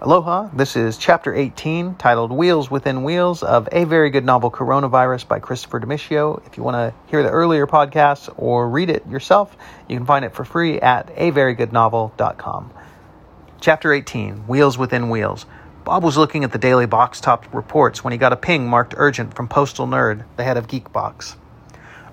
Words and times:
Aloha, 0.00 0.48
this 0.54 0.76
is 0.76 0.96
chapter 0.96 1.34
18 1.34 1.96
titled 1.96 2.30
Wheels 2.30 2.70
Within 2.70 3.02
Wheels 3.02 3.42
of 3.42 3.68
A 3.72 3.82
Very 3.82 4.10
Good 4.10 4.24
Novel 4.24 4.48
Coronavirus 4.48 5.26
by 5.26 5.40
Christopher 5.40 5.80
Damitio. 5.80 6.40
If 6.46 6.56
you 6.56 6.62
want 6.62 6.76
to 6.76 6.94
hear 7.10 7.24
the 7.24 7.30
earlier 7.30 7.66
podcasts 7.66 8.32
or 8.36 8.70
read 8.70 8.90
it 8.90 9.04
yourself, 9.08 9.56
you 9.88 9.96
can 9.96 10.06
find 10.06 10.24
it 10.24 10.34
for 10.34 10.44
free 10.44 10.80
at 10.80 11.08
averygoodnovel.com. 11.16 12.72
Chapter 13.60 13.92
18 13.92 14.46
Wheels 14.46 14.78
Within 14.78 15.10
Wheels. 15.10 15.46
Bob 15.84 16.04
was 16.04 16.16
looking 16.16 16.44
at 16.44 16.52
the 16.52 16.58
daily 16.58 16.86
box 16.86 17.20
top 17.20 17.52
reports 17.52 18.04
when 18.04 18.12
he 18.12 18.18
got 18.18 18.32
a 18.32 18.36
ping 18.36 18.68
marked 18.68 18.94
urgent 18.96 19.34
from 19.34 19.48
Postal 19.48 19.88
Nerd, 19.88 20.24
the 20.36 20.44
head 20.44 20.56
of 20.56 20.68
Geekbox. 20.68 21.34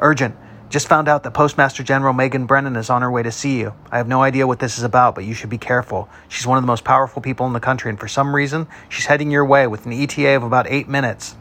Urgent. 0.02 0.36
Just 0.70 0.88
found 0.88 1.08
out 1.08 1.24
that 1.24 1.32
Postmaster 1.32 1.84
General 1.84 2.12
Megan 2.12 2.48
Brennan 2.48 2.76
is 2.76 2.90
on 2.90 3.02
her 3.02 3.12
way 3.12 3.24
to 3.24 3.32
see 3.32 3.60
you. 3.60 3.74
I 3.92 3.98
have 3.98 4.08
no 4.08 4.24
idea 4.24 4.48
what 4.48 4.60
this 4.60 4.78
is 4.78 4.84
about, 4.84 5.16
but 5.16 5.24
you 5.24 5.34
should 5.34 5.50
be 5.50 5.58
careful. 5.58 6.10
She's 6.28 6.48
one 6.48 6.58
of 6.58 6.64
the 6.64 6.68
most 6.68 6.84
powerful 6.84 7.22
people 7.22 7.46
in 7.46 7.54
the 7.54 7.60
country, 7.60 7.90
and 7.90 8.00
for 8.00 8.08
some 8.08 8.36
reason, 8.36 8.68
she's 8.90 9.06
heading 9.06 9.32
your 9.32 9.46
way 9.46 9.68
with 9.68 9.86
an 9.86 9.94
ETA 9.94 10.36
of 10.36 10.44
about 10.44 10.68
eight 10.68 10.88
minutes. 10.88 11.36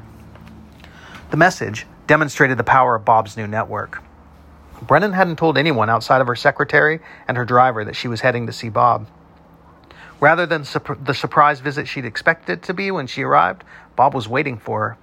The 1.30 1.36
message 1.36 1.86
demonstrated 2.06 2.58
the 2.58 2.64
power 2.64 2.94
of 2.94 3.04
Bob's 3.04 3.36
new 3.36 3.46
network. 3.46 4.02
Brennan 4.82 5.14
hadn't 5.14 5.36
told 5.36 5.56
anyone 5.56 5.88
outside 5.88 6.20
of 6.20 6.26
her 6.26 6.36
secretary 6.36 7.00
and 7.26 7.36
her 7.36 7.46
driver 7.46 7.84
that 7.84 7.96
she 7.96 8.08
was 8.08 8.20
heading 8.20 8.46
to 8.46 8.52
see 8.52 8.68
Bob. 8.68 9.08
Rather 10.20 10.46
than 10.46 10.64
the 11.02 11.14
surprise 11.14 11.60
visit 11.60 11.88
she'd 11.88 12.04
expected 12.04 12.52
it 12.52 12.62
to 12.64 12.74
be 12.74 12.90
when 12.90 13.06
she 13.06 13.22
arrived, 13.22 13.64
Bob 13.96 14.14
was 14.14 14.28
waiting 14.28 14.58
for 14.58 14.80
her. 14.80 14.96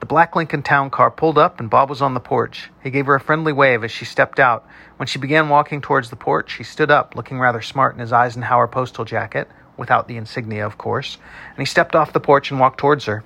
The 0.00 0.06
black 0.06 0.34
Lincoln 0.34 0.62
town 0.62 0.88
car 0.88 1.10
pulled 1.10 1.36
up 1.36 1.60
and 1.60 1.68
Bob 1.68 1.90
was 1.90 2.00
on 2.00 2.14
the 2.14 2.20
porch. 2.20 2.70
He 2.82 2.90
gave 2.90 3.04
her 3.06 3.14
a 3.14 3.20
friendly 3.20 3.52
wave 3.52 3.84
as 3.84 3.90
she 3.90 4.06
stepped 4.06 4.40
out. 4.40 4.66
When 4.96 5.06
she 5.06 5.18
began 5.18 5.50
walking 5.50 5.82
towards 5.82 6.08
the 6.08 6.16
porch, 6.16 6.54
he 6.54 6.64
stood 6.64 6.90
up, 6.90 7.14
looking 7.14 7.38
rather 7.38 7.60
smart 7.60 7.94
in 7.94 8.00
his 8.00 8.12
Eisenhower 8.12 8.66
postal 8.66 9.04
jacket, 9.04 9.48
without 9.76 10.08
the 10.08 10.16
insignia, 10.16 10.64
of 10.64 10.78
course, 10.78 11.18
and 11.50 11.58
he 11.58 11.64
stepped 11.64 11.94
off 11.94 12.14
the 12.14 12.20
porch 12.20 12.50
and 12.50 12.58
walked 12.58 12.78
towards 12.78 13.04
her. 13.04 13.22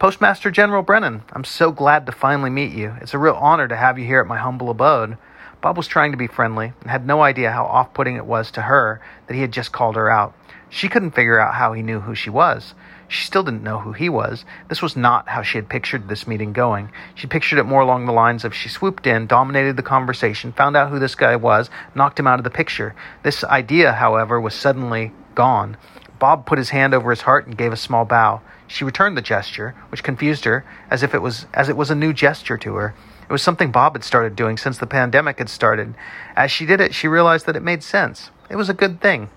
Postmaster 0.00 0.50
General 0.50 0.82
Brennan, 0.82 1.22
I'm 1.32 1.44
so 1.44 1.70
glad 1.70 2.06
to 2.06 2.12
finally 2.12 2.50
meet 2.50 2.72
you. 2.72 2.94
It's 3.00 3.14
a 3.14 3.18
real 3.18 3.34
honor 3.34 3.68
to 3.68 3.76
have 3.76 3.98
you 3.98 4.04
here 4.04 4.20
at 4.20 4.26
my 4.26 4.38
humble 4.38 4.70
abode. 4.70 5.16
Bob 5.60 5.76
was 5.76 5.86
trying 5.86 6.10
to 6.10 6.16
be 6.16 6.26
friendly 6.26 6.72
and 6.80 6.90
had 6.90 7.06
no 7.06 7.22
idea 7.22 7.52
how 7.52 7.66
off 7.66 7.92
putting 7.92 8.16
it 8.16 8.24
was 8.24 8.50
to 8.52 8.62
her 8.62 9.00
that 9.26 9.34
he 9.34 9.42
had 9.42 9.52
just 9.52 9.72
called 9.72 9.96
her 9.96 10.10
out. 10.10 10.34
She 10.70 10.88
couldn't 10.88 11.10
figure 11.10 11.38
out 11.38 11.54
how 11.54 11.72
he 11.72 11.82
knew 11.82 12.00
who 12.00 12.14
she 12.14 12.30
was. 12.30 12.74
She 13.10 13.24
still 13.24 13.42
didn't 13.42 13.64
know 13.64 13.80
who 13.80 13.90
he 13.92 14.08
was. 14.08 14.44
This 14.68 14.80
was 14.80 14.96
not 14.96 15.28
how 15.28 15.42
she 15.42 15.58
had 15.58 15.68
pictured 15.68 16.08
this 16.08 16.28
meeting 16.28 16.52
going. 16.52 16.92
She 17.16 17.26
pictured 17.26 17.58
it 17.58 17.64
more 17.64 17.80
along 17.80 18.06
the 18.06 18.12
lines 18.12 18.44
of 18.44 18.54
she 18.54 18.68
swooped 18.68 19.04
in, 19.04 19.26
dominated 19.26 19.76
the 19.76 19.82
conversation, 19.82 20.52
found 20.52 20.76
out 20.76 20.90
who 20.90 21.00
this 21.00 21.16
guy 21.16 21.34
was, 21.34 21.70
knocked 21.92 22.20
him 22.20 22.28
out 22.28 22.38
of 22.38 22.44
the 22.44 22.50
picture. 22.50 22.94
This 23.24 23.42
idea, 23.42 23.94
however, 23.94 24.40
was 24.40 24.54
suddenly 24.54 25.10
gone. 25.34 25.76
Bob 26.20 26.46
put 26.46 26.58
his 26.58 26.70
hand 26.70 26.94
over 26.94 27.10
his 27.10 27.22
heart 27.22 27.48
and 27.48 27.58
gave 27.58 27.72
a 27.72 27.76
small 27.76 28.04
bow. 28.04 28.42
She 28.68 28.84
returned 28.84 29.16
the 29.16 29.22
gesture, 29.22 29.74
which 29.88 30.04
confused 30.04 30.44
her, 30.44 30.64
as 30.88 31.02
if 31.02 31.12
it 31.12 31.20
was 31.20 31.46
as 31.52 31.68
it 31.68 31.76
was 31.76 31.90
a 31.90 31.96
new 31.96 32.12
gesture 32.12 32.58
to 32.58 32.76
her. 32.76 32.94
It 33.28 33.32
was 33.32 33.42
something 33.42 33.72
Bob 33.72 33.94
had 33.94 34.04
started 34.04 34.36
doing 34.36 34.56
since 34.56 34.78
the 34.78 34.86
pandemic 34.86 35.38
had 35.38 35.48
started. 35.48 35.96
As 36.36 36.52
she 36.52 36.64
did 36.64 36.80
it, 36.80 36.94
she 36.94 37.08
realized 37.08 37.46
that 37.46 37.56
it 37.56 37.64
made 37.64 37.82
sense. 37.82 38.30
It 38.48 38.54
was 38.54 38.68
a 38.68 38.74
good 38.74 39.00
thing. 39.00 39.30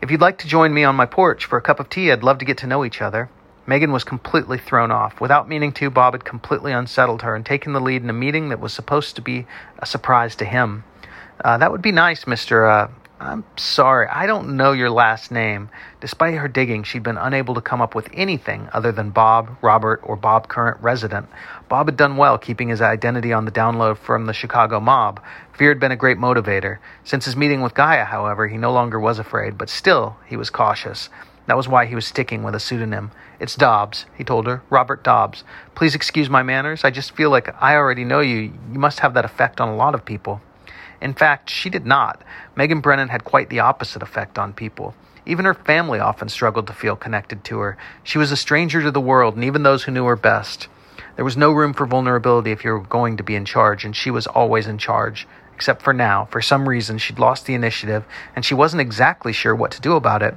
If 0.00 0.12
you'd 0.12 0.20
like 0.20 0.38
to 0.38 0.46
join 0.46 0.72
me 0.72 0.84
on 0.84 0.94
my 0.94 1.06
porch 1.06 1.44
for 1.44 1.58
a 1.58 1.62
cup 1.62 1.80
of 1.80 1.90
tea, 1.90 2.12
I'd 2.12 2.22
love 2.22 2.38
to 2.38 2.44
get 2.44 2.58
to 2.58 2.68
know 2.68 2.84
each 2.84 3.02
other. 3.02 3.28
Megan 3.66 3.92
was 3.92 4.04
completely 4.04 4.56
thrown 4.56 4.92
off. 4.92 5.20
Without 5.20 5.48
meaning 5.48 5.72
to, 5.72 5.90
Bob 5.90 6.14
had 6.14 6.24
completely 6.24 6.72
unsettled 6.72 7.22
her 7.22 7.34
and 7.34 7.44
taken 7.44 7.72
the 7.72 7.80
lead 7.80 8.02
in 8.02 8.08
a 8.08 8.14
meeting 8.14 8.48
that 8.48 8.60
was 8.60 8.72
supposed 8.72 9.16
to 9.16 9.22
be 9.22 9.46
a 9.80 9.86
surprise 9.86 10.36
to 10.36 10.44
him. 10.44 10.84
Uh, 11.44 11.58
that 11.58 11.72
would 11.72 11.82
be 11.82 11.92
nice, 11.92 12.24
Mr. 12.24 12.70
Uh, 12.70 12.88
I'm 13.20 13.44
sorry, 13.56 14.06
I 14.06 14.26
don't 14.26 14.56
know 14.56 14.70
your 14.70 14.90
last 14.90 15.32
name. 15.32 15.70
Despite 16.00 16.34
her 16.34 16.46
digging, 16.46 16.84
she'd 16.84 17.02
been 17.02 17.18
unable 17.18 17.54
to 17.54 17.60
come 17.60 17.80
up 17.80 17.96
with 17.96 18.08
anything 18.12 18.68
other 18.72 18.92
than 18.92 19.10
Bob, 19.10 19.56
Robert, 19.60 20.00
or 20.04 20.14
Bob 20.14 20.46
Current 20.46 20.80
Resident. 20.80 21.28
Bob 21.68 21.88
had 21.88 21.96
done 21.96 22.16
well 22.16 22.38
keeping 22.38 22.68
his 22.68 22.80
identity 22.80 23.32
on 23.32 23.44
the 23.44 23.50
download 23.50 23.98
from 23.98 24.26
the 24.26 24.32
Chicago 24.32 24.78
mob. 24.78 25.20
Fear 25.52 25.70
had 25.70 25.80
been 25.80 25.90
a 25.90 25.96
great 25.96 26.18
motivator. 26.18 26.78
Since 27.02 27.24
his 27.24 27.34
meeting 27.34 27.60
with 27.60 27.74
Gaia, 27.74 28.04
however, 28.04 28.46
he 28.46 28.56
no 28.56 28.72
longer 28.72 29.00
was 29.00 29.18
afraid, 29.18 29.58
but 29.58 29.68
still 29.68 30.16
he 30.26 30.36
was 30.36 30.48
cautious. 30.48 31.08
That 31.46 31.56
was 31.56 31.66
why 31.66 31.86
he 31.86 31.96
was 31.96 32.06
sticking 32.06 32.44
with 32.44 32.54
a 32.54 32.60
pseudonym. 32.60 33.10
It's 33.40 33.56
Dobbs, 33.56 34.06
he 34.16 34.22
told 34.22 34.46
her. 34.46 34.62
Robert 34.70 35.02
Dobbs. 35.02 35.42
Please 35.74 35.96
excuse 35.96 36.30
my 36.30 36.44
manners. 36.44 36.84
I 36.84 36.90
just 36.90 37.16
feel 37.16 37.30
like 37.30 37.52
I 37.60 37.74
already 37.74 38.04
know 38.04 38.20
you. 38.20 38.36
You 38.36 38.78
must 38.78 39.00
have 39.00 39.14
that 39.14 39.24
effect 39.24 39.60
on 39.60 39.68
a 39.68 39.74
lot 39.74 39.94
of 39.96 40.04
people. 40.04 40.40
In 41.00 41.14
fact, 41.14 41.50
she 41.50 41.70
did 41.70 41.86
not. 41.86 42.22
Megan 42.56 42.80
Brennan 42.80 43.08
had 43.08 43.24
quite 43.24 43.50
the 43.50 43.60
opposite 43.60 44.02
effect 44.02 44.38
on 44.38 44.52
people. 44.52 44.94
Even 45.26 45.44
her 45.44 45.54
family 45.54 46.00
often 46.00 46.28
struggled 46.28 46.66
to 46.66 46.72
feel 46.72 46.96
connected 46.96 47.44
to 47.44 47.58
her. 47.58 47.76
She 48.02 48.18
was 48.18 48.32
a 48.32 48.36
stranger 48.36 48.82
to 48.82 48.90
the 48.90 49.00
world 49.00 49.34
and 49.34 49.44
even 49.44 49.62
those 49.62 49.84
who 49.84 49.92
knew 49.92 50.06
her 50.06 50.16
best. 50.16 50.68
There 51.16 51.24
was 51.24 51.36
no 51.36 51.52
room 51.52 51.74
for 51.74 51.86
vulnerability 51.86 52.52
if 52.52 52.64
you 52.64 52.70
were 52.70 52.80
going 52.80 53.16
to 53.16 53.22
be 53.22 53.34
in 53.34 53.44
charge, 53.44 53.84
and 53.84 53.94
she 53.94 54.10
was 54.10 54.26
always 54.26 54.66
in 54.66 54.78
charge. 54.78 55.26
Except 55.54 55.82
for 55.82 55.92
now, 55.92 56.26
for 56.30 56.40
some 56.40 56.68
reason, 56.68 56.98
she'd 56.98 57.18
lost 57.18 57.46
the 57.46 57.54
initiative, 57.54 58.04
and 58.36 58.44
she 58.44 58.54
wasn't 58.54 58.80
exactly 58.80 59.32
sure 59.32 59.54
what 59.54 59.72
to 59.72 59.80
do 59.80 59.96
about 59.96 60.22
it. 60.22 60.36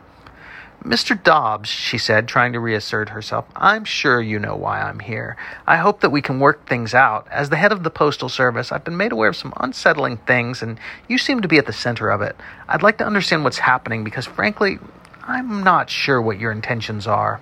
Mr. 0.84 1.22
Dobbs, 1.22 1.70
she 1.70 2.00
said, 2.00 2.28
trying 2.28 2.54
to 2.54 2.60
reassert 2.60 3.10
herself, 3.10 3.46
I'm 3.56 3.86
sure 3.86 4.20
you 4.20 4.40
know 4.40 4.56
why 4.56 4.82
I'm 4.82 4.98
here. 4.98 5.38
I 5.68 5.78
hope 5.78 6.00
that 6.02 6.10
we 6.10 6.24
can 6.24 6.40
work 6.40 6.68
things 6.68 6.96
out. 6.96 7.28
As 7.30 7.50
the 7.52 7.56
head 7.56 7.72
of 7.72 7.84
the 7.84 7.92
Postal 7.92 8.30
Service, 8.30 8.72
I've 8.72 8.84
been 8.84 8.98
made 8.98 9.12
aware 9.12 9.30
of 9.30 9.36
some 9.36 9.54
unsettling 9.58 10.18
things, 10.18 10.64
and 10.64 10.80
you 11.08 11.20
seem 11.20 11.42
to 11.42 11.48
be 11.48 11.60
at 11.60 11.68
the 11.68 11.74
center 11.74 12.10
of 12.10 12.24
it. 12.24 12.36
I'd 12.68 12.82
like 12.82 12.98
to 12.98 13.06
understand 13.06 13.44
what's 13.44 13.60
happening 13.60 14.04
because, 14.04 14.26
frankly, 14.26 14.80
I'm 15.22 15.64
not 15.64 15.92
sure 15.92 16.20
what 16.20 16.40
your 16.40 16.52
intentions 16.52 17.06
are. 17.06 17.40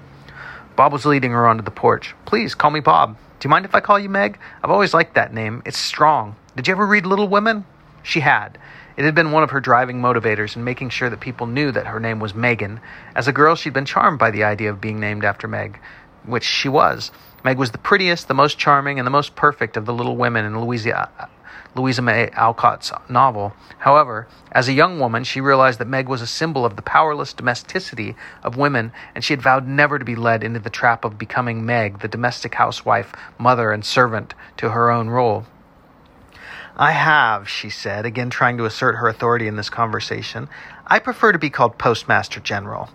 Bob 0.75 0.91
was 0.91 1.05
leading 1.05 1.31
her 1.31 1.47
onto 1.47 1.63
the 1.63 1.71
porch. 1.71 2.13
Please, 2.25 2.53
call 2.53 2.71
me 2.71 2.81
Bob. 2.81 3.15
Do 3.39 3.45
you 3.45 3.49
mind 3.49 3.63
if 3.63 3.73
I 3.73 3.79
call 3.79 3.97
you 3.97 4.09
Meg? 4.09 4.37
I've 4.61 4.69
always 4.69 4.93
liked 4.93 5.13
that 5.13 5.33
name. 5.33 5.63
It's 5.65 5.79
strong. 5.79 6.35
Did 6.57 6.67
you 6.67 6.73
ever 6.73 6.85
read 6.85 7.05
Little 7.05 7.29
Women? 7.29 7.63
She 8.03 8.19
had. 8.19 8.57
It 8.99 9.05
had 9.05 9.15
been 9.15 9.31
one 9.31 9.43
of 9.43 9.51
her 9.51 9.61
driving 9.61 10.01
motivators 10.01 10.57
in 10.57 10.65
making 10.65 10.89
sure 10.89 11.09
that 11.09 11.21
people 11.21 11.47
knew 11.47 11.71
that 11.71 11.87
her 11.87 12.01
name 12.01 12.19
was 12.19 12.35
Megan. 12.35 12.81
As 13.15 13.29
a 13.29 13.31
girl, 13.31 13.55
she'd 13.55 13.71
been 13.71 13.85
charmed 13.85 14.19
by 14.19 14.29
the 14.29 14.43
idea 14.43 14.69
of 14.69 14.81
being 14.81 14.99
named 14.99 15.23
after 15.23 15.47
Meg, 15.47 15.79
which 16.25 16.43
she 16.43 16.67
was. 16.67 17.09
Meg 17.41 17.57
was 17.57 17.71
the 17.71 17.77
prettiest, 17.77 18.27
the 18.27 18.33
most 18.33 18.57
charming, 18.57 18.99
and 18.99 19.07
the 19.07 19.09
most 19.09 19.37
perfect 19.37 19.77
of 19.77 19.85
the 19.85 19.93
little 19.93 20.17
women 20.17 20.43
in 20.43 20.59
Louisa, 20.59 21.09
Louisa 21.75 22.01
May 22.01 22.27
Alcott's 22.31 22.91
novel. 23.07 23.53
However, 23.77 24.27
as 24.51 24.67
a 24.67 24.73
young 24.73 24.99
woman, 24.99 25.23
she 25.23 25.39
realized 25.39 25.79
that 25.79 25.87
Meg 25.87 26.09
was 26.09 26.21
a 26.21 26.27
symbol 26.27 26.65
of 26.65 26.75
the 26.75 26.81
powerless 26.81 27.31
domesticity 27.31 28.17
of 28.43 28.57
women, 28.57 28.91
and 29.15 29.23
she 29.23 29.31
had 29.31 29.41
vowed 29.41 29.65
never 29.65 29.97
to 29.97 30.03
be 30.03 30.17
led 30.17 30.43
into 30.43 30.59
the 30.59 30.69
trap 30.69 31.05
of 31.05 31.17
becoming 31.17 31.65
Meg, 31.65 31.99
the 31.99 32.09
domestic 32.09 32.55
housewife, 32.55 33.13
mother, 33.37 33.71
and 33.71 33.85
servant 33.85 34.33
to 34.57 34.71
her 34.71 34.91
own 34.91 35.07
role. 35.07 35.45
I 36.81 36.91
have, 36.91 37.49
she 37.49 37.69
said, 37.69 38.05
again 38.05 38.29
trying 38.29 38.55
to 38.55 38.63
assert 38.63 38.95
her 38.95 39.09
authority 39.09 39.47
in 39.47 39.57
this 39.57 39.69
conversation. 39.69 40.47
I 40.87 40.99
prefer 40.99 41.33
to 41.33 41.37
be 41.37 41.49
called 41.49 41.77
Postmaster 41.77 42.39
General. 42.39 42.89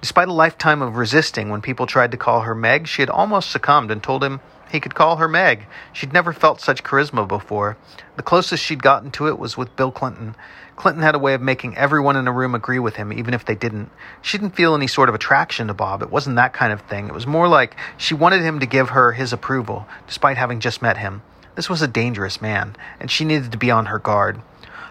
Despite 0.00 0.28
a 0.28 0.32
lifetime 0.32 0.80
of 0.80 0.96
resisting 0.96 1.50
when 1.50 1.60
people 1.60 1.84
tried 1.84 2.12
to 2.12 2.16
call 2.16 2.40
her 2.40 2.54
Meg, 2.54 2.88
she 2.88 3.02
had 3.02 3.10
almost 3.10 3.50
succumbed 3.50 3.90
and 3.90 4.02
told 4.02 4.24
him 4.24 4.40
he 4.70 4.80
could 4.80 4.94
call 4.94 5.16
her 5.16 5.28
Meg. 5.28 5.66
She'd 5.92 6.14
never 6.14 6.32
felt 6.32 6.62
such 6.62 6.82
charisma 6.82 7.28
before. 7.28 7.76
The 8.16 8.22
closest 8.22 8.64
she'd 8.64 8.82
gotten 8.82 9.10
to 9.10 9.28
it 9.28 9.38
was 9.38 9.58
with 9.58 9.76
Bill 9.76 9.90
Clinton. 9.90 10.34
Clinton 10.76 11.02
had 11.02 11.14
a 11.14 11.18
way 11.18 11.34
of 11.34 11.42
making 11.42 11.76
everyone 11.76 12.16
in 12.16 12.26
a 12.26 12.32
room 12.32 12.54
agree 12.54 12.78
with 12.78 12.96
him, 12.96 13.12
even 13.12 13.34
if 13.34 13.44
they 13.44 13.54
didn't. 13.54 13.90
She 14.22 14.38
didn't 14.38 14.56
feel 14.56 14.74
any 14.74 14.86
sort 14.86 15.10
of 15.10 15.14
attraction 15.14 15.66
to 15.66 15.74
Bob. 15.74 16.00
It 16.00 16.10
wasn't 16.10 16.36
that 16.36 16.54
kind 16.54 16.72
of 16.72 16.80
thing. 16.80 17.08
It 17.08 17.14
was 17.14 17.26
more 17.26 17.46
like 17.46 17.76
she 17.98 18.14
wanted 18.14 18.40
him 18.40 18.60
to 18.60 18.66
give 18.66 18.88
her 18.88 19.12
his 19.12 19.34
approval, 19.34 19.86
despite 20.06 20.38
having 20.38 20.60
just 20.60 20.80
met 20.80 20.96
him. 20.96 21.20
This 21.54 21.68
was 21.68 21.82
a 21.82 21.88
dangerous 21.88 22.40
man, 22.40 22.76
and 22.98 23.10
she 23.10 23.24
needed 23.24 23.52
to 23.52 23.58
be 23.58 23.70
on 23.70 23.86
her 23.86 23.98
guard. 23.98 24.40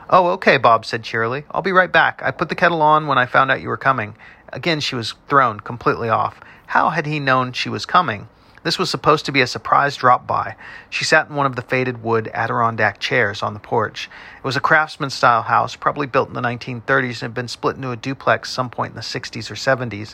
Oh, 0.10 0.28
okay, 0.32 0.58
Bob 0.58 0.86
said 0.86 1.04
cheerily. 1.04 1.46
I'll 1.50 1.62
be 1.62 1.72
right 1.72 1.92
back. 1.92 2.22
I 2.24 2.32
put 2.32 2.50
the 2.50 2.56
kettle 2.56 2.82
on 2.82 3.08
when 3.08 3.18
I 3.18 3.26
found 3.26 3.50
out 3.50 3.62
you 3.62 3.70
were 3.70 3.78
coming. 3.78 4.16
Again, 4.54 4.80
she 4.80 4.96
was 4.96 5.16
thrown 5.28 5.60
completely 5.60 6.10
off. 6.10 6.40
How 6.68 6.90
had 6.90 7.06
he 7.06 7.20
known 7.20 7.54
she 7.54 7.70
was 7.70 7.86
coming? 7.86 8.28
This 8.64 8.78
was 8.78 8.92
supposed 8.92 9.26
to 9.26 9.32
be 9.32 9.42
a 9.42 9.48
surprise 9.48 9.96
drop 9.96 10.28
by. 10.28 10.56
She 10.90 11.04
sat 11.04 11.30
in 11.30 11.36
one 11.36 11.48
of 11.48 11.56
the 11.56 11.64
faded 11.64 12.04
wood 12.04 12.30
Adirondack 12.32 13.00
chairs 13.00 13.42
on 13.42 13.56
the 13.56 13.60
porch. 13.60 14.08
It 14.38 14.44
was 14.44 14.56
a 14.56 14.62
craftsman 14.62 15.10
style 15.10 15.42
house, 15.42 15.76
probably 15.76 16.06
built 16.06 16.28
in 16.28 16.36
the 16.36 16.42
1930s 16.42 17.10
and 17.10 17.22
had 17.22 17.34
been 17.34 17.48
split 17.48 17.76
into 17.76 17.90
a 17.90 17.96
duplex 17.96 18.52
some 18.52 18.70
point 18.70 18.92
in 18.92 18.96
the 18.96 19.02
60s 19.02 19.50
or 19.50 19.56
70s. 19.56 20.14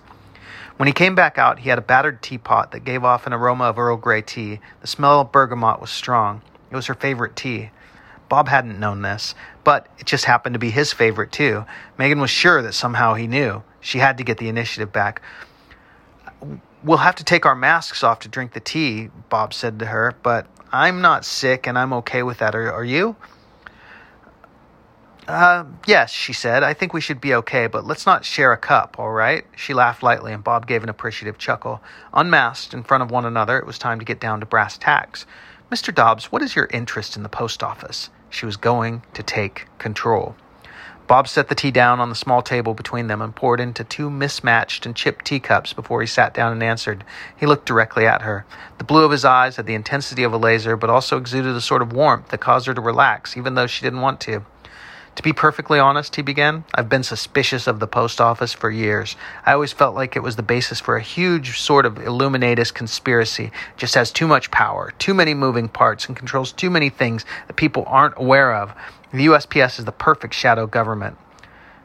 When 0.78 0.86
he 0.86 0.94
came 0.94 1.16
back 1.16 1.40
out, 1.40 1.60
he 1.60 1.70
had 1.70 1.80
a 1.80 1.82
battered 1.82 2.22
teapot 2.22 2.72
that 2.72 2.86
gave 2.86 3.04
off 3.04 3.26
an 3.26 3.34
aroma 3.34 3.66
of 3.66 3.80
Earl 3.80 3.98
Grey 3.98 4.22
tea. 4.22 4.60
The 4.82 4.88
smell 4.88 5.22
of 5.22 5.32
bergamot 5.32 5.82
was 5.82 5.90
strong. 5.90 6.44
It 6.70 6.76
was 6.76 6.86
her 6.86 6.94
favorite 6.94 7.36
tea. 7.36 7.72
Bob 8.30 8.48
hadn't 8.48 8.80
known 8.80 9.02
this, 9.02 9.34
but 9.64 9.88
it 9.98 10.06
just 10.06 10.26
happened 10.26 10.54
to 10.54 10.60
be 10.60 10.70
his 10.70 10.94
favorite 10.94 11.32
too. 11.32 11.66
Megan 11.98 12.20
was 12.20 12.30
sure 12.30 12.62
that 12.62 12.74
somehow 12.74 13.16
he 13.16 13.26
knew. 13.26 13.64
She 13.82 13.98
had 13.98 14.18
to 14.20 14.24
get 14.24 14.38
the 14.38 14.50
initiative 14.50 14.92
back. 14.92 15.22
We'll 16.84 16.98
have 16.98 17.16
to 17.16 17.24
take 17.24 17.46
our 17.46 17.56
masks 17.56 18.04
off 18.04 18.20
to 18.20 18.30
drink 18.30 18.54
the 18.54 18.60
tea, 18.60 19.10
Bob 19.30 19.54
said 19.54 19.80
to 19.80 19.88
her, 19.88 20.14
but 20.22 20.46
I'm 20.72 21.02
not 21.02 21.26
sick 21.26 21.66
and 21.66 21.78
I'm 21.78 21.94
okay 21.94 22.22
with 22.22 22.38
that. 22.38 22.54
Are, 22.54 22.72
are 22.72 22.84
you? 22.86 23.16
Uh, 25.28 25.66
yes, 25.86 26.12
she 26.12 26.32
said. 26.32 26.64
I 26.64 26.74
think 26.74 26.94
we 26.94 27.02
should 27.02 27.20
be 27.20 27.34
okay, 27.36 27.68
but 27.68 27.86
let's 27.86 28.06
not 28.06 28.24
share 28.24 28.54
a 28.54 28.58
cup, 28.58 28.98
all 28.98 29.12
right? 29.12 29.46
She 29.58 29.74
laughed 29.74 30.02
lightly, 30.02 30.32
and 30.32 30.42
Bob 30.42 30.68
gave 30.68 30.84
an 30.84 30.90
appreciative 30.90 31.38
chuckle. 31.38 31.82
Unmasked 32.14 32.74
in 32.74 32.84
front 32.84 33.04
of 33.04 33.12
one 33.12 33.26
another, 33.26 33.58
it 33.58 33.66
was 33.66 33.78
time 33.78 34.00
to 34.00 34.06
get 34.06 34.22
down 34.22 34.40
to 34.40 34.46
brass 34.46 34.78
tacks. 34.78 35.26
Mr. 35.70 35.94
Dobbs, 35.94 36.32
what 36.32 36.42
is 36.42 36.56
your 36.56 36.70
interest 36.72 37.18
in 37.18 37.24
the 37.24 37.30
post 37.30 37.62
office? 37.62 38.10
She 38.30 38.46
was 38.46 38.56
going 38.56 39.04
to 39.14 39.22
take 39.22 39.68
control. 39.80 40.38
Bob 41.08 41.28
set 41.28 41.50
the 41.50 41.56
tea 41.56 41.72
down 41.72 42.00
on 42.00 42.10
the 42.10 42.16
small 42.16 42.42
table 42.42 42.74
between 42.74 43.08
them 43.08 43.22
and 43.22 43.36
poured 43.36 43.60
into 43.60 43.84
two 43.84 44.10
mismatched 44.10 44.86
and 44.86 44.96
chipped 44.96 45.26
teacups 45.26 45.74
before 45.74 46.02
he 46.02 46.08
sat 46.08 46.34
down 46.34 46.54
and 46.54 46.64
answered. 46.64 47.04
He 47.38 47.46
looked 47.46 47.66
directly 47.66 48.06
at 48.06 48.22
her. 48.22 48.46
The 48.78 48.84
blue 48.84 49.04
of 49.06 49.12
his 49.12 49.24
eyes 49.24 49.58
had 49.58 49.66
the 49.66 49.74
intensity 49.74 50.24
of 50.24 50.34
a 50.34 50.38
laser, 50.38 50.78
but 50.78 50.90
also 50.90 51.18
exuded 51.18 51.56
a 51.56 51.62
sort 51.62 51.82
of 51.82 51.94
warmth 51.94 52.30
that 52.30 52.40
caused 52.40 52.68
her 52.68 52.74
to 52.74 52.82
relax, 52.82 53.36
even 53.38 53.56
though 53.56 53.68
she 53.68 53.84
didn't 53.84 54.02
want 54.02 54.20
to. 54.22 54.46
To 55.18 55.24
be 55.24 55.34
perfectly 55.34 55.80
honest, 55.80 56.16
he 56.16 56.22
began, 56.22 56.64
I've 56.76 56.90
been 56.90 57.02
suspicious 57.02 57.66
of 57.66 57.80
the 57.80 57.88
post 57.88 58.22
office 58.22 58.54
for 58.54 58.70
years. 58.70 59.16
I 59.48 59.54
always 59.54 59.74
felt 59.74 59.96
like 59.96 60.16
it 60.16 60.22
was 60.22 60.36
the 60.36 60.44
basis 60.44 60.80
for 60.80 60.96
a 60.96 61.02
huge 61.02 61.60
sort 61.60 61.88
of 61.88 61.98
Illuminatist 61.98 62.76
conspiracy. 62.76 63.46
It 63.46 63.78
just 63.78 63.96
has 63.96 64.12
too 64.12 64.28
much 64.28 64.52
power, 64.52 64.94
too 65.00 65.16
many 65.16 65.34
moving 65.34 65.70
parts, 65.70 66.06
and 66.06 66.16
controls 66.16 66.52
too 66.52 66.70
many 66.70 66.90
things 66.90 67.26
that 67.48 67.56
people 67.56 67.84
aren't 67.88 68.14
aware 68.16 68.54
of. 68.54 68.76
The 69.12 69.26
USPS 69.26 69.80
is 69.80 69.86
the 69.86 69.92
perfect 69.92 70.36
shadow 70.36 70.68
government. 70.68 71.18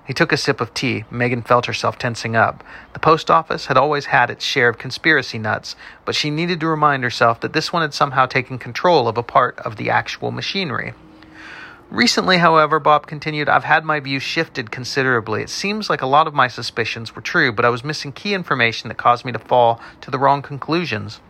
He 0.05 0.12
took 0.12 0.31
a 0.31 0.37
sip 0.37 0.61
of 0.61 0.75
tea. 0.75 1.05
Megan 1.11 1.40
felt 1.40 1.64
herself 1.64 1.96
tensing 1.96 2.37
up. 2.37 2.62
The 2.93 2.99
post 2.99 3.31
office 3.31 3.64
had 3.64 3.79
always 3.79 4.05
had 4.05 4.29
its 4.29 4.44
share 4.44 4.69
of 4.69 4.76
conspiracy 4.76 5.38
nuts, 5.38 5.75
but 6.05 6.14
she 6.14 6.29
needed 6.29 6.61
to 6.61 6.67
remind 6.67 7.02
herself 7.02 7.40
that 7.40 7.55
this 7.55 7.73
one 7.73 7.81
had 7.81 7.94
somehow 7.94 8.26
taken 8.26 8.58
control 8.58 9.08
of 9.08 9.17
a 9.17 9.23
part 9.23 9.58
of 9.61 9.76
the 9.76 9.88
actual 9.88 10.32
machinery. 10.32 10.93
Recently, 11.92 12.38
however, 12.38 12.80
Bob 12.80 13.06
continued, 13.06 13.50
I've 13.50 13.64
had 13.64 13.84
my 13.84 14.00
views 14.00 14.22
shifted 14.22 14.70
considerably. 14.70 15.42
It 15.42 15.50
seems 15.50 15.90
like 15.90 16.00
a 16.00 16.06
lot 16.06 16.26
of 16.26 16.32
my 16.32 16.48
suspicions 16.48 17.14
were 17.14 17.20
true, 17.20 17.52
but 17.52 17.66
I 17.66 17.68
was 17.68 17.84
missing 17.84 18.12
key 18.12 18.32
information 18.32 18.88
that 18.88 18.96
caused 18.96 19.26
me 19.26 19.32
to 19.32 19.38
fall 19.38 19.78
to 20.00 20.10
the 20.10 20.18
wrong 20.18 20.40
conclusions. 20.40 21.20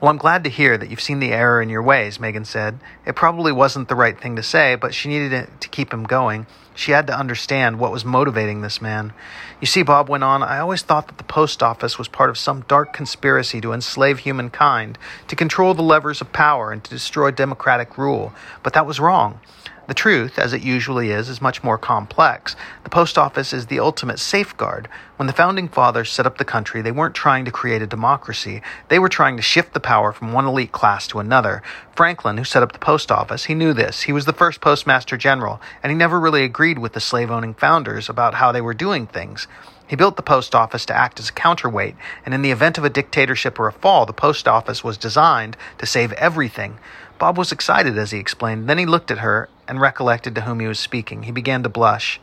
Well, 0.00 0.10
I'm 0.10 0.16
glad 0.16 0.44
to 0.44 0.50
hear 0.50 0.78
that 0.78 0.88
you've 0.88 1.02
seen 1.02 1.20
the 1.20 1.32
error 1.32 1.60
in 1.60 1.68
your 1.68 1.82
ways, 1.82 2.18
Megan 2.18 2.46
said. 2.46 2.78
It 3.04 3.16
probably 3.16 3.52
wasn't 3.52 3.88
the 3.90 3.94
right 3.94 4.18
thing 4.18 4.34
to 4.36 4.42
say, 4.42 4.76
but 4.76 4.94
she 4.94 5.10
needed 5.10 5.34
it 5.34 5.60
to 5.60 5.68
keep 5.68 5.92
him 5.92 6.04
going. 6.04 6.46
She 6.74 6.92
had 6.92 7.06
to 7.06 7.18
understand 7.18 7.78
what 7.78 7.92
was 7.92 8.04
motivating 8.04 8.60
this 8.60 8.82
man. 8.82 9.12
You 9.60 9.66
see, 9.66 9.82
Bob 9.82 10.08
went 10.08 10.24
on, 10.24 10.42
I 10.42 10.58
always 10.58 10.82
thought 10.82 11.06
that 11.06 11.18
the 11.18 11.24
post 11.24 11.62
office 11.62 11.98
was 11.98 12.08
part 12.08 12.30
of 12.30 12.36
some 12.36 12.62
dark 12.62 12.92
conspiracy 12.92 13.60
to 13.60 13.72
enslave 13.72 14.20
humankind, 14.20 14.98
to 15.28 15.36
control 15.36 15.74
the 15.74 15.82
levers 15.82 16.20
of 16.20 16.32
power, 16.32 16.72
and 16.72 16.82
to 16.82 16.90
destroy 16.90 17.30
democratic 17.30 17.96
rule. 17.96 18.32
But 18.62 18.72
that 18.72 18.86
was 18.86 18.98
wrong. 18.98 19.40
The 19.86 19.92
truth, 19.92 20.38
as 20.38 20.54
it 20.54 20.62
usually 20.62 21.10
is, 21.10 21.28
is 21.28 21.42
much 21.42 21.62
more 21.62 21.76
complex. 21.76 22.56
The 22.84 22.90
post 22.90 23.18
office 23.18 23.52
is 23.52 23.66
the 23.66 23.80
ultimate 23.80 24.18
safeguard. 24.18 24.88
When 25.16 25.26
the 25.26 25.34
founding 25.34 25.68
fathers 25.68 26.10
set 26.10 26.24
up 26.24 26.38
the 26.38 26.44
country, 26.44 26.80
they 26.80 26.90
weren't 26.90 27.14
trying 27.14 27.44
to 27.44 27.50
create 27.50 27.82
a 27.82 27.86
democracy. 27.86 28.62
They 28.88 28.98
were 28.98 29.10
trying 29.10 29.36
to 29.36 29.42
shift 29.42 29.74
the 29.74 29.80
power 29.80 30.10
from 30.10 30.32
one 30.32 30.46
elite 30.46 30.72
class 30.72 31.06
to 31.08 31.18
another. 31.18 31.62
Franklin, 31.94 32.38
who 32.38 32.44
set 32.44 32.62
up 32.62 32.72
the 32.72 32.78
post 32.78 33.12
office, 33.12 33.44
he 33.44 33.54
knew 33.54 33.74
this. 33.74 34.02
He 34.02 34.12
was 34.12 34.24
the 34.24 34.32
first 34.32 34.62
postmaster 34.62 35.18
general, 35.18 35.60
and 35.82 35.92
he 35.92 35.98
never 35.98 36.18
really 36.18 36.44
agreed 36.44 36.63
with 36.72 36.94
the 36.94 37.00
slave 37.00 37.30
owning 37.30 37.52
founders 37.52 38.08
about 38.08 38.34
how 38.34 38.50
they 38.50 38.62
were 38.62 38.72
doing 38.72 39.06
things. 39.06 39.46
He 39.86 39.96
built 39.96 40.16
the 40.16 40.22
post 40.22 40.54
office 40.54 40.86
to 40.86 40.96
act 40.96 41.20
as 41.20 41.28
a 41.28 41.32
counterweight, 41.32 41.94
and 42.24 42.34
in 42.34 42.40
the 42.40 42.50
event 42.50 42.78
of 42.78 42.84
a 42.84 42.90
dictatorship 42.90 43.60
or 43.60 43.68
a 43.68 43.72
fall, 43.72 44.06
the 44.06 44.14
post 44.14 44.48
office 44.48 44.82
was 44.82 44.96
designed 44.96 45.58
to 45.78 45.86
save 45.86 46.12
everything. 46.12 46.78
Bob 47.18 47.36
was 47.36 47.52
excited 47.52 47.98
as 47.98 48.10
he 48.10 48.18
explained. 48.18 48.66
Then 48.66 48.78
he 48.78 48.86
looked 48.86 49.10
at 49.10 49.18
her 49.18 49.50
and 49.68 49.80
recollected 49.80 50.34
to 50.34 50.40
whom 50.40 50.60
he 50.60 50.66
was 50.66 50.80
speaking. 50.80 51.24
He 51.24 51.32
began 51.32 51.62
to 51.62 51.68
blush. 51.68 52.18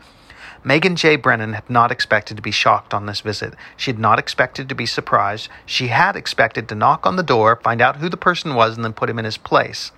Megan 0.63 0.95
J. 0.95 1.15
Brennan 1.15 1.53
had 1.53 1.69
not 1.69 1.91
expected 1.91 2.37
to 2.37 2.43
be 2.43 2.51
shocked 2.51 2.93
on 2.93 3.05
this 3.05 3.21
visit. 3.21 3.53
She 3.77 3.91
had 3.91 3.99
not 3.99 4.19
expected 4.19 4.69
to 4.69 4.75
be 4.75 4.85
surprised. 4.85 5.49
She 5.65 5.87
had 5.87 6.15
expected 6.15 6.67
to 6.69 6.75
knock 6.75 7.05
on 7.05 7.15
the 7.15 7.23
door, 7.23 7.59
find 7.63 7.81
out 7.81 7.97
who 7.97 8.09
the 8.09 8.17
person 8.17 8.53
was, 8.53 8.75
and 8.75 8.83
then 8.83 8.93
put 8.93 9.09
him 9.09 9.17
in 9.19 9.25
his 9.25 9.37
place. 9.37 9.91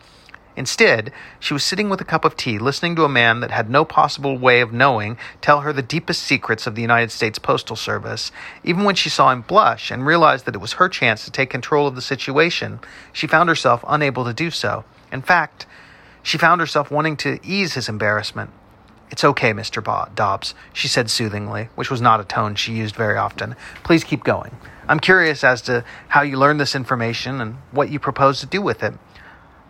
Instead, 0.55 1.11
she 1.39 1.53
was 1.53 1.63
sitting 1.63 1.89
with 1.89 1.99
a 1.99 2.05
cup 2.05 2.23
of 2.23 2.37
tea, 2.37 2.59
listening 2.59 2.95
to 2.95 3.03
a 3.03 3.09
man 3.09 3.39
that 3.39 3.49
had 3.49 3.69
no 3.69 3.83
possible 3.83 4.37
way 4.37 4.61
of 4.61 4.71
knowing 4.71 5.17
tell 5.41 5.61
her 5.61 5.73
the 5.73 5.81
deepest 5.81 6.21
secrets 6.21 6.67
of 6.67 6.75
the 6.75 6.81
United 6.81 7.11
States 7.11 7.39
Postal 7.39 7.75
Service. 7.75 8.31
Even 8.63 8.83
when 8.83 8.95
she 8.95 9.09
saw 9.09 9.31
him 9.31 9.41
blush 9.41 9.89
and 9.89 10.05
realized 10.05 10.45
that 10.45 10.55
it 10.55 10.61
was 10.61 10.73
her 10.73 10.87
chance 10.87 11.25
to 11.25 11.31
take 11.31 11.49
control 11.49 11.87
of 11.87 11.95
the 11.95 12.01
situation, 12.01 12.79
she 13.11 13.25
found 13.25 13.49
herself 13.49 13.83
unable 13.87 14.23
to 14.25 14.33
do 14.33 14.51
so. 14.51 14.85
In 15.11 15.21
fact, 15.21 15.65
she 16.21 16.37
found 16.37 16.61
herself 16.61 16.91
wanting 16.91 17.17
to 17.17 17.39
ease 17.43 17.73
his 17.73 17.89
embarrassment. 17.89 18.51
It's 19.09 19.23
okay, 19.23 19.51
Mr. 19.53 19.83
Dobbs, 20.15 20.55
she 20.71 20.87
said 20.87 21.09
soothingly, 21.09 21.69
which 21.75 21.91
was 21.91 22.01
not 22.01 22.19
a 22.19 22.23
tone 22.23 22.55
she 22.55 22.73
used 22.73 22.95
very 22.95 23.17
often. 23.17 23.55
Please 23.83 24.03
keep 24.03 24.23
going. 24.23 24.57
I'm 24.87 24.99
curious 24.99 25.43
as 25.43 25.61
to 25.63 25.83
how 26.07 26.21
you 26.21 26.37
learned 26.37 26.59
this 26.59 26.75
information 26.75 27.39
and 27.39 27.57
what 27.71 27.89
you 27.89 27.99
propose 27.99 28.39
to 28.39 28.47
do 28.47 28.61
with 28.61 28.81
it. 28.81 28.93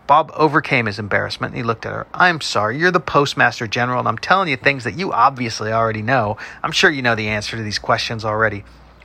Bob 0.06 0.32
overcame 0.36 0.86
his 0.86 1.00
embarrassment 1.00 1.54
and 1.54 1.58
he 1.58 1.64
looked 1.64 1.86
at 1.86 1.94
her. 1.94 2.08
I'm 2.14 2.42
sorry, 2.42 2.78
you're 2.78 2.92
the 2.92 3.00
postmaster 3.00 3.68
general, 3.68 4.00
and 4.00 4.08
I'm 4.08 4.18
telling 4.18 4.50
you 4.50 4.58
things 4.58 4.84
that 4.84 4.98
you 4.98 5.14
obviously 5.14 5.72
already 5.72 6.02
know. 6.02 6.38
I'm 6.62 6.72
sure 6.72 6.92
you 6.92 7.02
know 7.02 7.16
the 7.16 7.30
answer 7.30 7.58
to 7.58 7.64
these 7.64 7.80
questions 7.80 8.26
already. 8.26 8.64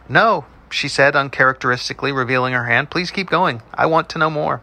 No, 0.09 0.45
she 0.71 0.89
said, 0.89 1.15
uncharacteristically 1.15 2.13
revealing 2.13 2.53
her 2.53 2.65
hand. 2.65 2.91
Please 2.91 3.11
keep 3.11 3.31
going. 3.31 3.63
I 3.73 3.87
want 3.87 4.09
to 4.11 4.19
know 4.19 4.31
more. 4.31 4.61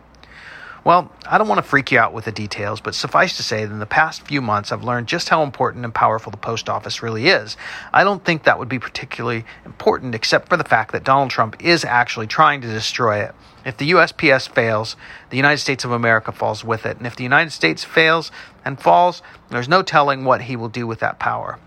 Well, 0.85 1.11
I 1.25 1.39
don't 1.39 1.47
want 1.47 1.57
to 1.57 1.67
freak 1.67 1.91
you 1.91 1.97
out 1.97 2.13
with 2.13 2.25
the 2.25 2.31
details, 2.31 2.79
but 2.79 2.93
suffice 2.93 3.37
to 3.37 3.43
say 3.43 3.65
that 3.65 3.71
in 3.71 3.79
the 3.79 3.87
past 3.87 4.21
few 4.21 4.39
months 4.39 4.71
I've 4.71 4.83
learned 4.83 5.07
just 5.07 5.29
how 5.29 5.41
important 5.41 5.83
and 5.83 5.91
powerful 5.91 6.29
the 6.29 6.37
post 6.37 6.69
office 6.69 7.01
really 7.01 7.27
is. 7.27 7.57
I 7.91 8.03
don't 8.03 8.23
think 8.23 8.43
that 8.43 8.59
would 8.59 8.69
be 8.69 8.77
particularly 8.77 9.45
important 9.65 10.13
except 10.13 10.47
for 10.47 10.57
the 10.57 10.63
fact 10.63 10.91
that 10.91 11.03
Donald 11.03 11.31
Trump 11.31 11.55
is 11.59 11.83
actually 11.83 12.27
trying 12.27 12.61
to 12.61 12.67
destroy 12.67 13.23
it. 13.23 13.33
If 13.65 13.77
the 13.77 13.89
USPS 13.93 14.47
fails, 14.47 14.95
the 15.31 15.37
United 15.37 15.57
States 15.57 15.85
of 15.85 15.91
America 15.91 16.31
falls 16.31 16.63
with 16.63 16.85
it. 16.85 16.97
And 16.97 17.07
if 17.07 17.15
the 17.15 17.23
United 17.23 17.49
States 17.49 17.83
fails 17.83 18.31
and 18.63 18.79
falls, 18.79 19.23
there's 19.49 19.67
no 19.67 19.81
telling 19.81 20.23
what 20.23 20.43
he 20.43 20.55
will 20.55 20.69
do 20.69 20.85
with 20.85 20.99
that 20.99 21.17
power. 21.17 21.57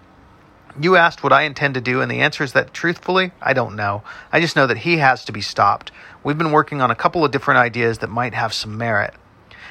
You 0.80 0.94
asked 0.94 1.24
what 1.24 1.32
I 1.32 1.42
intend 1.42 1.74
to 1.74 1.80
do, 1.80 2.00
and 2.00 2.08
the 2.08 2.20
answer 2.20 2.44
is 2.44 2.52
that 2.52 2.72
truthfully, 2.72 3.32
I 3.42 3.52
don't 3.52 3.74
know. 3.74 4.04
I 4.30 4.38
just 4.38 4.54
know 4.54 4.68
that 4.68 4.78
he 4.78 4.98
has 4.98 5.24
to 5.24 5.32
be 5.32 5.40
stopped. 5.40 5.90
We've 6.24 6.38
been 6.38 6.52
working 6.52 6.80
on 6.80 6.90
a 6.90 6.96
couple 6.96 7.24
of 7.24 7.30
different 7.30 7.58
ideas 7.58 7.98
that 7.98 8.10
might 8.10 8.34
have 8.34 8.52
some 8.52 8.76
merit. 8.76 9.14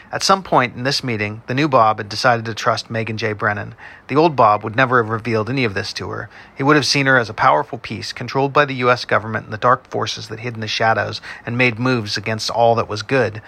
At 0.09 0.23
some 0.23 0.41
point 0.41 0.75
in 0.75 0.83
this 0.83 1.03
meeting, 1.03 1.41
the 1.47 1.53
new 1.53 1.67
Bob 1.67 1.97
had 1.97 2.07
decided 2.07 2.45
to 2.45 2.53
trust 2.53 2.89
Megan 2.89 3.17
J. 3.17 3.33
Brennan. 3.33 3.75
The 4.07 4.15
old 4.15 4.37
Bob 4.37 4.63
would 4.63 4.75
never 4.75 5.03
have 5.03 5.11
revealed 5.11 5.49
any 5.49 5.65
of 5.65 5.73
this 5.73 5.91
to 5.93 6.09
her. 6.09 6.29
He 6.55 6.63
would 6.63 6.77
have 6.77 6.85
seen 6.85 7.07
her 7.07 7.17
as 7.17 7.29
a 7.29 7.33
powerful 7.33 7.77
piece, 7.77 8.13
controlled 8.13 8.53
by 8.53 8.63
the 8.63 8.75
U.S. 8.75 9.03
government 9.03 9.45
and 9.45 9.53
the 9.53 9.57
dark 9.57 9.89
forces 9.89 10.29
that 10.29 10.39
hid 10.39 10.53
in 10.53 10.61
the 10.61 10.67
shadows 10.67 11.19
and 11.45 11.57
made 11.57 11.77
moves 11.77 12.15
against 12.15 12.49
all 12.49 12.75
that 12.75 12.87
was 12.87 13.01
good. 13.01 13.41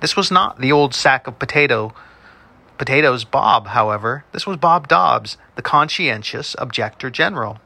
This 0.00 0.14
was 0.14 0.30
not 0.30 0.60
the 0.60 0.72
old 0.72 0.94
sack 0.94 1.26
of 1.26 1.38
potato 1.38 1.94
potatoes 2.76 3.24
Bob, 3.24 3.68
however. 3.68 4.24
This 4.32 4.46
was 4.46 4.56
Bob 4.58 4.88
Dobbs, 4.88 5.38
the 5.56 5.62
conscientious 5.62 6.56
objector 6.58 7.10
general. 7.10 7.60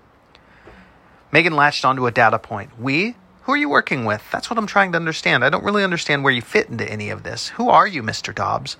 Megan 1.32 1.56
latched 1.56 1.84
onto 1.84 2.06
a 2.06 2.12
data 2.12 2.38
point. 2.38 2.78
We? 2.78 3.16
Who 3.46 3.52
are 3.52 3.56
you 3.56 3.68
working 3.68 4.04
with? 4.04 4.28
That's 4.32 4.50
what 4.50 4.58
I'm 4.58 4.66
trying 4.66 4.90
to 4.90 4.96
understand. 4.96 5.44
I 5.44 5.50
don't 5.50 5.62
really 5.62 5.84
understand 5.84 6.24
where 6.24 6.32
you 6.32 6.42
fit 6.42 6.68
into 6.68 6.84
any 6.90 7.10
of 7.10 7.22
this. 7.22 7.50
Who 7.50 7.68
are 7.68 7.86
you, 7.86 8.02
Mr. 8.02 8.34
Dobbs? 8.34 8.76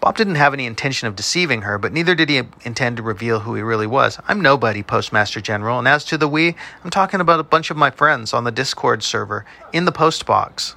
Bob 0.00 0.16
didn't 0.16 0.36
have 0.36 0.54
any 0.54 0.64
intention 0.64 1.08
of 1.08 1.14
deceiving 1.14 1.60
her, 1.60 1.76
but 1.76 1.92
neither 1.92 2.14
did 2.14 2.30
he 2.30 2.40
intend 2.64 2.96
to 2.96 3.02
reveal 3.02 3.40
who 3.40 3.54
he 3.54 3.60
really 3.60 3.86
was. 3.86 4.18
I'm 4.26 4.40
nobody, 4.40 4.82
Postmaster 4.82 5.42
General, 5.42 5.78
and 5.78 5.86
as 5.86 6.06
to 6.06 6.16
the 6.16 6.26
we, 6.26 6.56
I'm 6.84 6.90
talking 6.90 7.20
about 7.20 7.38
a 7.38 7.42
bunch 7.42 7.70
of 7.70 7.76
my 7.76 7.90
friends 7.90 8.32
on 8.32 8.44
the 8.44 8.50
Discord 8.50 9.02
server, 9.02 9.44
in 9.74 9.84
the 9.84 9.92
post 9.92 10.24
box. 10.24 10.74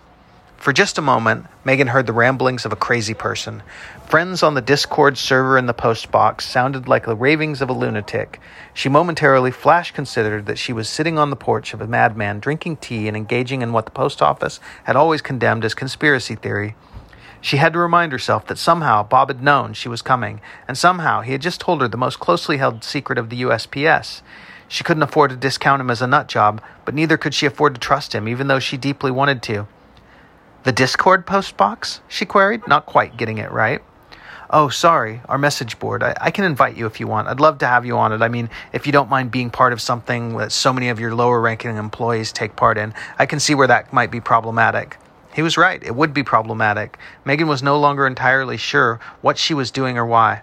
For 0.59 0.73
just 0.73 0.97
a 0.97 1.01
moment, 1.01 1.45
Megan 1.63 1.87
heard 1.87 2.05
the 2.05 2.11
ramblings 2.11 2.65
of 2.65 2.73
a 2.73 2.75
crazy 2.75 3.13
person. 3.13 3.63
Friends 4.07 4.43
on 4.43 4.55
the 4.55 4.61
Discord 4.61 5.17
server 5.17 5.57
in 5.57 5.67
the 5.67 5.73
post 5.73 6.11
box 6.11 6.45
sounded 6.45 6.85
like 6.85 7.05
the 7.05 7.15
ravings 7.15 7.61
of 7.61 7.69
a 7.69 7.73
lunatic. 7.73 8.41
She 8.73 8.89
momentarily 8.89 9.51
flash 9.51 9.91
considered 9.91 10.47
that 10.47 10.57
she 10.57 10.73
was 10.73 10.89
sitting 10.89 11.17
on 11.17 11.29
the 11.29 11.37
porch 11.37 11.73
of 11.73 11.79
a 11.79 11.87
madman, 11.87 12.41
drinking 12.41 12.75
tea 12.77 13.07
and 13.07 13.15
engaging 13.15 13.61
in 13.61 13.71
what 13.71 13.85
the 13.85 13.91
post 13.91 14.21
office 14.21 14.59
had 14.83 14.97
always 14.97 15.21
condemned 15.21 15.63
as 15.63 15.73
conspiracy 15.73 16.35
theory. 16.35 16.75
She 17.39 17.55
had 17.55 17.71
to 17.71 17.79
remind 17.79 18.11
herself 18.11 18.45
that 18.47 18.57
somehow 18.57 19.03
Bob 19.03 19.29
had 19.29 19.41
known 19.41 19.71
she 19.73 19.87
was 19.87 20.01
coming, 20.01 20.41
and 20.67 20.77
somehow 20.77 21.21
he 21.21 21.31
had 21.31 21.41
just 21.41 21.61
told 21.61 21.79
her 21.79 21.87
the 21.87 21.95
most 21.95 22.19
closely 22.19 22.57
held 22.57 22.83
secret 22.83 23.17
of 23.17 23.29
the 23.29 23.43
USPS. 23.43 24.21
She 24.67 24.83
couldn't 24.83 25.03
afford 25.03 25.29
to 25.29 25.37
discount 25.37 25.79
him 25.79 25.89
as 25.89 26.01
a 26.01 26.07
nut 26.07 26.27
job, 26.27 26.61
but 26.83 26.93
neither 26.93 27.15
could 27.15 27.33
she 27.33 27.45
afford 27.45 27.75
to 27.75 27.79
trust 27.79 28.13
him, 28.13 28.27
even 28.27 28.47
though 28.47 28.59
she 28.59 28.75
deeply 28.75 29.09
wanted 29.09 29.41
to. 29.43 29.65
The 30.63 30.73
Discord 30.73 31.25
post 31.25 31.55
box? 31.55 32.01
she 32.09 32.25
queried, 32.25 32.67
not 32.67 32.85
quite 32.85 33.15
getting 33.15 33.37
it 33.37 33.49
right. 33.49 33.81
Oh, 34.49 34.67
sorry, 34.67 35.21
our 35.29 35.37
message 35.37 35.79
board. 35.79 36.03
I, 36.03 36.13
I, 36.19 36.31
can 36.31 36.43
invite 36.43 36.75
you 36.75 36.85
if 36.85 36.99
you 36.99 37.07
want. 37.07 37.29
I'd 37.29 37.39
love 37.39 37.59
to 37.59 37.67
have 37.67 37.85
you 37.85 37.97
on 37.97 38.11
it. 38.11 38.21
I 38.21 38.27
mean, 38.27 38.49
if 38.73 38.85
you 38.85 38.91
don't 38.91 39.09
mind 39.09 39.31
being 39.31 39.51
part 39.51 39.71
of 39.71 39.79
something 39.79 40.35
that 40.37 40.51
so 40.51 40.73
many 40.73 40.89
of 40.89 40.99
your 40.99 41.15
lower 41.15 41.39
ranking 41.39 41.77
employees 41.77 42.33
take 42.33 42.57
part 42.57 42.77
in, 42.77 42.93
I 43.17 43.25
can 43.25 43.39
see 43.39 43.55
where 43.55 43.67
that 43.67 43.93
might 43.93 44.11
be 44.11 44.19
problematic. 44.19 44.97
He 45.33 45.41
was 45.41 45.55
right. 45.55 45.81
It 45.81 45.95
would 45.95 46.13
be 46.13 46.23
problematic. 46.23 46.97
Megan 47.23 47.47
was 47.47 47.63
no 47.63 47.79
longer 47.79 48.05
entirely 48.05 48.57
sure 48.57 48.99
what 49.21 49.37
she 49.37 49.53
was 49.53 49.71
doing 49.71 49.97
or 49.97 50.05
why. 50.05 50.41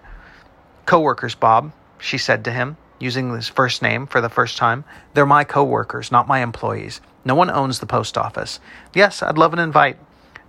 Coworkers, 0.87 1.35
Bob, 1.35 1.73
she 1.99 2.17
said 2.17 2.43
to 2.45 2.51
him, 2.51 2.77
using 2.97 3.31
his 3.35 3.49
first 3.49 3.83
name 3.83 4.07
for 4.07 4.21
the 4.21 4.29
first 4.29 4.57
time. 4.57 4.83
They're 5.13 5.27
my 5.27 5.43
coworkers, 5.43 6.11
not 6.11 6.27
my 6.27 6.39
employees. 6.39 7.01
No 7.23 7.35
one 7.35 7.51
owns 7.51 7.79
the 7.79 7.85
post 7.85 8.17
office. 8.17 8.59
Yes, 8.95 9.21
I'd 9.21 9.37
love 9.37 9.53
an 9.53 9.59
invite. 9.59 9.99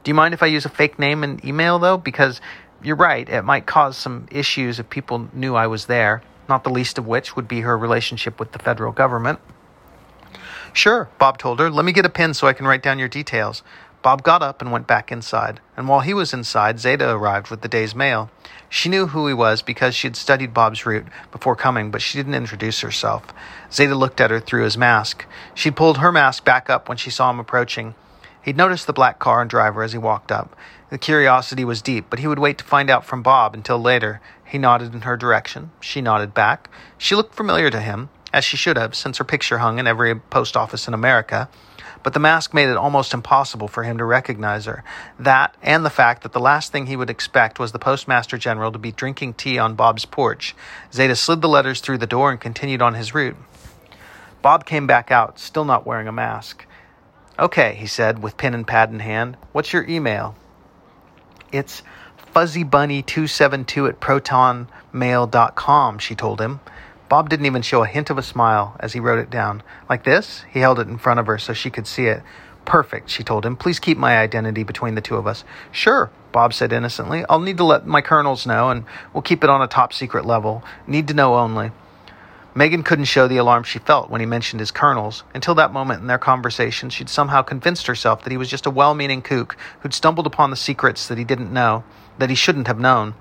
Do 0.04 0.10
you 0.10 0.14
mind 0.14 0.34
if 0.34 0.42
I 0.42 0.46
use 0.46 0.64
a 0.64 0.70
fake 0.70 0.98
name 0.98 1.24
and 1.24 1.44
email, 1.44 1.78
though? 1.78 1.96
Because 1.96 2.40
you're 2.82 2.96
right, 2.96 3.28
it 3.28 3.42
might 3.42 3.66
cause 3.66 3.96
some 3.96 4.26
issues 4.30 4.78
if 4.78 4.88
people 4.88 5.28
knew 5.32 5.54
I 5.54 5.66
was 5.66 5.86
there, 5.86 6.22
not 6.48 6.64
the 6.64 6.70
least 6.70 6.98
of 6.98 7.06
which 7.06 7.36
would 7.36 7.48
be 7.48 7.60
her 7.60 7.76
relationship 7.76 8.38
with 8.38 8.52
the 8.52 8.58
federal 8.58 8.92
government. 8.92 9.40
Sure, 10.72 11.08
Bob 11.18 11.38
told 11.38 11.58
her. 11.58 11.70
Let 11.70 11.84
me 11.84 11.92
get 11.92 12.06
a 12.06 12.10
pen 12.10 12.34
so 12.34 12.46
I 12.46 12.52
can 12.52 12.66
write 12.66 12.82
down 12.82 12.98
your 12.98 13.08
details. 13.08 13.62
Bob 14.00 14.22
got 14.22 14.42
up 14.42 14.62
and 14.62 14.70
went 14.70 14.86
back 14.86 15.10
inside, 15.10 15.60
and 15.76 15.88
while 15.88 16.00
he 16.00 16.14
was 16.14 16.32
inside, 16.32 16.78
Zeta 16.78 17.10
arrived 17.10 17.50
with 17.50 17.62
the 17.62 17.68
day's 17.68 17.96
mail. 17.96 18.30
She 18.68 18.88
knew 18.88 19.08
who 19.08 19.26
he 19.26 19.34
was 19.34 19.60
because 19.60 19.94
she 19.94 20.06
had 20.06 20.14
studied 20.14 20.54
Bob's 20.54 20.86
route 20.86 21.06
before 21.32 21.56
coming, 21.56 21.90
but 21.90 22.00
she 22.00 22.16
didn't 22.16 22.34
introduce 22.34 22.80
herself. 22.80 23.34
Zeta 23.72 23.96
looked 23.96 24.20
at 24.20 24.30
her 24.30 24.38
through 24.38 24.62
his 24.62 24.78
mask. 24.78 25.26
She'd 25.52 25.74
pulled 25.74 25.98
her 25.98 26.12
mask 26.12 26.44
back 26.44 26.70
up 26.70 26.88
when 26.88 26.96
she 26.96 27.10
saw 27.10 27.28
him 27.30 27.40
approaching. 27.40 27.96
He'd 28.48 28.56
noticed 28.56 28.86
the 28.86 28.94
black 28.94 29.18
car 29.18 29.42
and 29.42 29.50
driver 29.50 29.82
as 29.82 29.92
he 29.92 29.98
walked 29.98 30.32
up. 30.32 30.56
The 30.88 30.96
curiosity 30.96 31.66
was 31.66 31.82
deep, 31.82 32.06
but 32.08 32.18
he 32.18 32.26
would 32.26 32.38
wait 32.38 32.56
to 32.56 32.64
find 32.64 32.88
out 32.88 33.04
from 33.04 33.22
Bob 33.22 33.52
until 33.52 33.78
later. 33.78 34.22
He 34.42 34.56
nodded 34.56 34.94
in 34.94 35.02
her 35.02 35.18
direction. 35.18 35.70
She 35.80 36.00
nodded 36.00 36.32
back. 36.32 36.70
She 36.96 37.14
looked 37.14 37.34
familiar 37.34 37.68
to 37.68 37.78
him, 37.78 38.08
as 38.32 38.46
she 38.46 38.56
should 38.56 38.78
have, 38.78 38.94
since 38.94 39.18
her 39.18 39.24
picture 39.24 39.58
hung 39.58 39.78
in 39.78 39.86
every 39.86 40.14
post 40.14 40.56
office 40.56 40.88
in 40.88 40.94
America 40.94 41.50
but 42.04 42.14
the 42.14 42.20
mask 42.20 42.54
made 42.54 42.68
it 42.68 42.76
almost 42.76 43.12
impossible 43.12 43.66
for 43.66 43.82
him 43.82 43.98
to 43.98 44.04
recognize 44.04 44.66
her. 44.66 44.84
That, 45.18 45.56
and 45.60 45.84
the 45.84 45.90
fact 45.90 46.22
that 46.22 46.32
the 46.32 46.38
last 46.38 46.70
thing 46.70 46.86
he 46.86 46.94
would 46.96 47.10
expect 47.10 47.58
was 47.58 47.72
the 47.72 47.78
postmaster 47.78 48.38
general 48.38 48.70
to 48.70 48.78
be 48.78 48.92
drinking 48.92 49.34
tea 49.34 49.58
on 49.58 49.74
Bob's 49.74 50.04
porch. 50.04 50.54
Zeta 50.92 51.16
slid 51.16 51.42
the 51.42 51.48
letters 51.48 51.80
through 51.80 51.98
the 51.98 52.06
door 52.06 52.30
and 52.30 52.40
continued 52.40 52.80
on 52.80 52.94
his 52.94 53.14
route. 53.14 53.36
Bob 54.42 54.64
came 54.64 54.86
back 54.86 55.10
out, 55.10 55.40
still 55.40 55.64
not 55.64 55.84
wearing 55.84 56.06
a 56.06 56.12
mask. 56.12 56.64
Okay, 57.38 57.76
he 57.76 57.86
said, 57.86 58.20
with 58.20 58.36
pen 58.36 58.52
and 58.52 58.66
pad 58.66 58.90
in 58.90 58.98
hand. 58.98 59.36
What's 59.52 59.72
your 59.72 59.88
email? 59.88 60.34
It's 61.52 61.84
fuzzybunny272 62.34 63.88
at 63.88 64.00
protonmail.com, 64.00 65.98
she 65.98 66.14
told 66.16 66.40
him. 66.40 66.60
Bob 67.08 67.28
didn't 67.30 67.46
even 67.46 67.62
show 67.62 67.82
a 67.82 67.86
hint 67.86 68.10
of 68.10 68.18
a 68.18 68.22
smile 68.22 68.76
as 68.80 68.92
he 68.92 69.00
wrote 69.00 69.20
it 69.20 69.30
down. 69.30 69.62
Like 69.88 70.04
this? 70.04 70.44
He 70.50 70.58
held 70.58 70.80
it 70.80 70.88
in 70.88 70.98
front 70.98 71.20
of 71.20 71.26
her 71.26 71.38
so 71.38 71.52
she 71.52 71.70
could 71.70 71.86
see 71.86 72.06
it. 72.06 72.22
Perfect, 72.64 73.08
she 73.08 73.22
told 73.22 73.46
him. 73.46 73.56
Please 73.56 73.78
keep 73.78 73.96
my 73.96 74.18
identity 74.18 74.62
between 74.62 74.94
the 74.94 75.00
two 75.00 75.16
of 75.16 75.26
us. 75.26 75.44
Sure, 75.72 76.10
Bob 76.32 76.52
said 76.52 76.72
innocently. 76.72 77.24
I'll 77.28 77.40
need 77.40 77.56
to 77.58 77.64
let 77.64 77.86
my 77.86 78.02
colonels 78.02 78.46
know, 78.46 78.68
and 78.68 78.84
we'll 79.14 79.22
keep 79.22 79.42
it 79.42 79.48
on 79.48 79.62
a 79.62 79.68
top 79.68 79.94
secret 79.94 80.26
level. 80.26 80.62
Need 80.86 81.08
to 81.08 81.14
know 81.14 81.36
only. 81.36 81.70
Megan 82.58 82.82
couldn't 82.82 83.04
show 83.04 83.28
the 83.28 83.36
alarm 83.36 83.62
she 83.62 83.78
felt 83.78 84.10
when 84.10 84.20
he 84.20 84.26
mentioned 84.26 84.58
his 84.58 84.72
colonels. 84.72 85.22
Until 85.32 85.54
that 85.54 85.72
moment 85.72 86.00
in 86.00 86.08
their 86.08 86.18
conversation, 86.18 86.90
she'd 86.90 87.08
somehow 87.08 87.40
convinced 87.40 87.86
herself 87.86 88.24
that 88.24 88.32
he 88.32 88.36
was 88.36 88.50
just 88.50 88.66
a 88.66 88.70
well 88.70 88.94
meaning 88.94 89.22
kook 89.22 89.56
who'd 89.78 89.94
stumbled 89.94 90.26
upon 90.26 90.50
the 90.50 90.56
secrets 90.56 91.06
that 91.06 91.18
he 91.18 91.22
didn't 91.22 91.52
know, 91.52 91.84
that 92.18 92.30
he 92.30 92.34
shouldn't 92.34 92.66
have 92.66 92.80
known. 92.80 93.14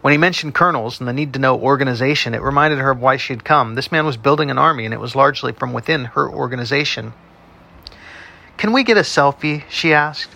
When 0.00 0.10
he 0.10 0.18
mentioned 0.18 0.56
colonels 0.56 0.98
and 0.98 1.06
the 1.06 1.12
need 1.12 1.32
to 1.34 1.38
know 1.38 1.56
organization, 1.60 2.34
it 2.34 2.42
reminded 2.42 2.80
her 2.80 2.90
of 2.90 2.98
why 2.98 3.18
she 3.18 3.32
had 3.32 3.44
come. 3.44 3.76
This 3.76 3.92
man 3.92 4.04
was 4.04 4.16
building 4.16 4.50
an 4.50 4.58
army, 4.58 4.84
and 4.84 4.92
it 4.92 4.98
was 4.98 5.14
largely 5.14 5.52
from 5.52 5.72
within 5.72 6.06
her 6.06 6.28
organization. 6.28 7.12
Can 8.56 8.72
we 8.72 8.82
get 8.82 8.96
a 8.96 9.02
selfie? 9.02 9.62
she 9.68 9.94
asked. 9.94 10.34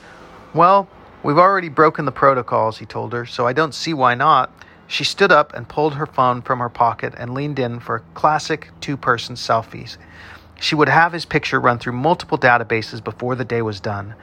Well, 0.54 0.88
we've 1.24 1.36
already 1.36 1.68
broken 1.68 2.04
the 2.04 2.12
protocols, 2.12 2.78
he 2.78 2.86
told 2.86 3.12
her, 3.12 3.26
so 3.26 3.44
I 3.44 3.52
don't 3.52 3.74
see 3.74 3.92
why 3.92 4.14
not. 4.14 4.52
She 4.88 5.04
stood 5.04 5.32
up 5.32 5.52
and 5.54 5.68
pulled 5.68 5.94
her 5.94 6.06
phone 6.06 6.42
from 6.42 6.60
her 6.60 6.68
pocket 6.68 7.14
and 7.16 7.34
leaned 7.34 7.58
in 7.58 7.80
for 7.80 8.04
classic 8.14 8.70
two 8.80 8.96
person 8.96 9.34
selfies. 9.34 9.96
She 10.60 10.74
would 10.74 10.88
have 10.88 11.12
his 11.12 11.24
picture 11.24 11.60
run 11.60 11.78
through 11.78 11.92
multiple 11.92 12.38
databases 12.38 13.02
before 13.02 13.34
the 13.34 13.44
day 13.44 13.62
was 13.62 13.80
done. 13.80 14.14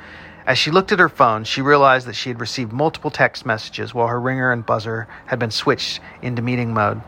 As 0.45 0.57
she 0.57 0.71
looked 0.71 0.91
at 0.91 0.99
her 0.99 1.09
phone, 1.09 1.43
she 1.43 1.61
realized 1.61 2.07
that 2.07 2.15
she 2.15 2.29
had 2.29 2.39
received 2.39 2.73
multiple 2.73 3.11
text 3.11 3.45
messages 3.45 3.93
while 3.93 4.07
her 4.07 4.19
ringer 4.19 4.51
and 4.51 4.65
buzzer 4.65 5.07
had 5.27 5.39
been 5.39 5.51
switched 5.51 5.99
into 6.21 6.41
meeting 6.41 6.73
mode. 6.73 7.01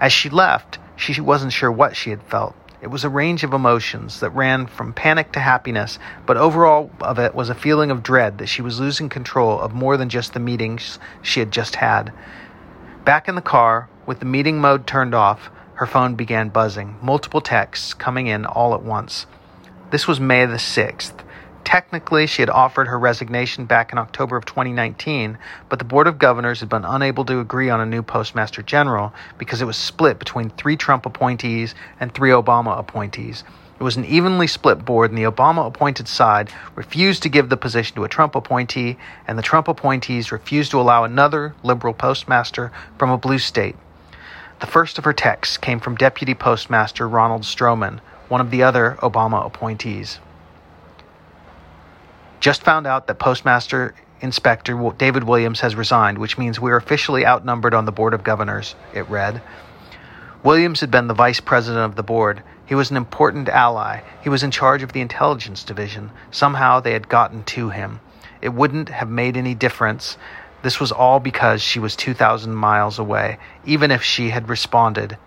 As 0.00 0.12
she 0.12 0.30
left, 0.30 0.78
she 0.96 1.20
wasn't 1.20 1.52
sure 1.52 1.70
what 1.70 1.96
she 1.96 2.10
had 2.10 2.22
felt. 2.22 2.56
It 2.82 2.90
was 2.90 3.04
a 3.04 3.10
range 3.10 3.44
of 3.44 3.52
emotions 3.52 4.20
that 4.20 4.30
ran 4.30 4.66
from 4.66 4.94
panic 4.94 5.32
to 5.32 5.40
happiness, 5.40 5.98
but 6.24 6.38
overall 6.38 6.90
of 7.00 7.18
it 7.18 7.34
was 7.34 7.50
a 7.50 7.54
feeling 7.54 7.90
of 7.90 8.02
dread 8.02 8.38
that 8.38 8.48
she 8.48 8.62
was 8.62 8.80
losing 8.80 9.10
control 9.10 9.60
of 9.60 9.74
more 9.74 9.98
than 9.98 10.08
just 10.08 10.32
the 10.32 10.40
meetings 10.40 10.98
she 11.20 11.40
had 11.40 11.50
just 11.50 11.76
had. 11.76 12.10
Back 13.04 13.28
in 13.28 13.34
the 13.34 13.40
car, 13.40 13.88
with 14.04 14.20
the 14.20 14.26
meeting 14.26 14.60
mode 14.60 14.86
turned 14.86 15.14
off, 15.14 15.50
her 15.76 15.86
phone 15.86 16.16
began 16.16 16.50
buzzing, 16.50 16.96
multiple 17.00 17.40
texts 17.40 17.94
coming 17.94 18.26
in 18.26 18.44
all 18.44 18.74
at 18.74 18.82
once. 18.82 19.24
This 19.90 20.06
was 20.06 20.20
May 20.20 20.44
the 20.44 20.56
6th. 20.56 21.24
Technically, 21.64 22.26
she 22.26 22.42
had 22.42 22.50
offered 22.50 22.88
her 22.88 22.98
resignation 22.98 23.64
back 23.64 23.90
in 23.90 23.96
October 23.98 24.36
of 24.36 24.44
2019, 24.44 25.38
but 25.70 25.78
the 25.78 25.84
Board 25.86 26.08
of 26.08 26.18
Governors 26.18 26.60
had 26.60 26.68
been 26.68 26.84
unable 26.84 27.24
to 27.24 27.40
agree 27.40 27.70
on 27.70 27.80
a 27.80 27.86
new 27.86 28.02
Postmaster 28.02 28.60
General 28.60 29.14
because 29.38 29.62
it 29.62 29.66
was 29.66 29.78
split 29.78 30.18
between 30.18 30.50
three 30.50 30.76
Trump 30.76 31.06
appointees 31.06 31.74
and 32.00 32.12
three 32.12 32.30
Obama 32.30 32.78
appointees. 32.78 33.44
It 33.80 33.82
was 33.82 33.96
an 33.96 34.04
evenly 34.04 34.46
split 34.46 34.84
board, 34.84 35.10
and 35.10 35.16
the 35.16 35.30
Obama 35.30 35.66
appointed 35.66 36.06
side 36.06 36.52
refused 36.74 37.22
to 37.22 37.30
give 37.30 37.48
the 37.48 37.56
position 37.56 37.96
to 37.96 38.04
a 38.04 38.10
Trump 38.10 38.34
appointee, 38.34 38.98
and 39.26 39.38
the 39.38 39.42
Trump 39.42 39.68
appointees 39.68 40.30
refused 40.30 40.70
to 40.72 40.80
allow 40.80 41.02
another 41.02 41.54
liberal 41.62 41.94
postmaster 41.94 42.70
from 42.98 43.08
a 43.08 43.16
blue 43.16 43.38
state. 43.38 43.76
The 44.58 44.66
first 44.66 44.98
of 44.98 45.04
her 45.04 45.14
texts 45.14 45.56
came 45.56 45.80
from 45.80 45.94
Deputy 45.94 46.34
Postmaster 46.34 47.08
Ronald 47.08 47.42
Stroman, 47.42 48.00
one 48.28 48.42
of 48.42 48.50
the 48.50 48.62
other 48.62 48.98
Obama 49.00 49.46
appointees. 49.46 50.18
Just 52.38 52.62
found 52.62 52.86
out 52.86 53.06
that 53.06 53.18
Postmaster 53.18 53.94
Inspector 54.20 54.92
David 54.98 55.24
Williams 55.24 55.60
has 55.60 55.74
resigned, 55.74 56.18
which 56.18 56.36
means 56.36 56.60
we're 56.60 56.76
officially 56.76 57.24
outnumbered 57.24 57.72
on 57.72 57.86
the 57.86 57.92
Board 57.92 58.12
of 58.12 58.24
Governors, 58.24 58.74
it 58.92 59.08
read. 59.08 59.40
Williams 60.42 60.80
had 60.80 60.90
been 60.90 61.06
the 61.06 61.14
vice 61.14 61.40
president 61.40 61.84
of 61.84 61.96
the 61.96 62.02
board. 62.02 62.42
He 62.70 62.76
was 62.76 62.92
an 62.92 62.96
important 62.96 63.48
ally. 63.48 64.02
He 64.22 64.28
was 64.28 64.44
in 64.44 64.52
charge 64.52 64.84
of 64.84 64.92
the 64.92 65.00
intelligence 65.00 65.64
division. 65.64 66.12
Somehow 66.30 66.78
they 66.78 66.92
had 66.92 67.08
gotten 67.08 67.42
to 67.56 67.70
him. 67.70 67.98
It 68.40 68.50
wouldn't 68.50 68.90
have 68.90 69.10
made 69.10 69.36
any 69.36 69.56
difference. 69.56 70.16
This 70.62 70.78
was 70.78 70.92
all 70.92 71.18
because 71.18 71.62
she 71.62 71.80
was 71.80 71.96
2,000 71.96 72.54
miles 72.54 73.00
away, 73.00 73.38
even 73.66 73.90
if 73.90 74.04
she 74.04 74.30
had 74.30 74.48
responded. 74.48 75.18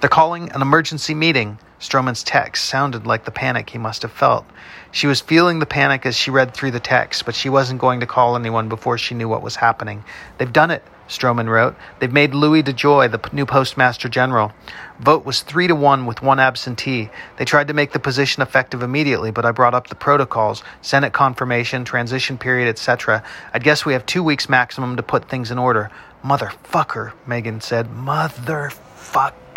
They're 0.00 0.08
calling 0.08 0.50
an 0.52 0.62
emergency 0.62 1.12
meeting. 1.12 1.58
Stroman's 1.78 2.24
text 2.24 2.64
sounded 2.64 3.06
like 3.06 3.26
the 3.26 3.30
panic 3.30 3.68
he 3.68 3.76
must 3.76 4.00
have 4.00 4.10
felt. 4.12 4.46
She 4.92 5.06
was 5.06 5.20
feeling 5.20 5.58
the 5.58 5.66
panic 5.66 6.06
as 6.06 6.16
she 6.16 6.30
read 6.30 6.54
through 6.54 6.70
the 6.70 6.80
text, 6.80 7.26
but 7.26 7.34
she 7.34 7.50
wasn't 7.50 7.80
going 7.80 8.00
to 8.00 8.06
call 8.06 8.34
anyone 8.34 8.70
before 8.70 8.96
she 8.96 9.14
knew 9.14 9.28
what 9.28 9.42
was 9.42 9.56
happening. 9.56 10.02
They've 10.38 10.50
done 10.50 10.70
it, 10.70 10.82
Stroman 11.08 11.50
wrote. 11.50 11.76
They've 11.98 12.10
made 12.10 12.32
Louis 12.32 12.62
DeJoy 12.62 13.10
the 13.10 13.20
new 13.34 13.44
postmaster 13.44 14.08
general. 14.08 14.52
Vote 15.00 15.26
was 15.26 15.42
three 15.42 15.66
to 15.66 15.74
one 15.74 16.06
with 16.06 16.22
one 16.22 16.40
absentee. 16.40 17.10
They 17.36 17.44
tried 17.44 17.68
to 17.68 17.74
make 17.74 17.92
the 17.92 17.98
position 17.98 18.42
effective 18.42 18.82
immediately, 18.82 19.30
but 19.30 19.44
I 19.44 19.50
brought 19.50 19.74
up 19.74 19.88
the 19.88 19.94
protocols, 19.96 20.62
Senate 20.80 21.12
confirmation, 21.12 21.84
transition 21.84 22.38
period, 22.38 22.70
etc. 22.70 23.22
I'd 23.52 23.64
guess 23.64 23.84
we 23.84 23.92
have 23.92 24.06
two 24.06 24.22
weeks 24.22 24.48
maximum 24.48 24.96
to 24.96 25.02
put 25.02 25.28
things 25.28 25.50
in 25.50 25.58
order. 25.58 25.90
Motherfucker, 26.24 27.12
Megan 27.26 27.60
said. 27.60 27.88
Motherfucker. 27.88 29.49